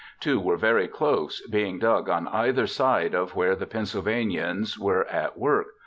Two 0.19 0.39
were 0.39 0.57
very 0.57 0.87
close, 0.87 1.45
being 1.45 1.77
dug 1.77 2.09
on 2.09 2.27
either 2.29 2.65
side 2.65 3.13
of 3.13 3.35
where 3.35 3.55
the 3.55 3.67
Pennsylvanians 3.67 4.79
were 4.79 5.05
at 5.05 5.37
work. 5.37 5.75